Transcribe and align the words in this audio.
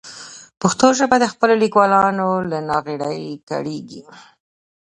پښتو 0.61 0.87
ژبه 0.99 1.15
د 1.19 1.25
خپلو 1.33 1.53
لیکوالانو 1.63 2.27
له 2.51 2.59
ناغېړۍ 2.69 3.23
کړېږي. 3.49 4.01